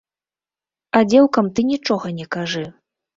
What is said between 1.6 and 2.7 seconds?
нічога не кажы.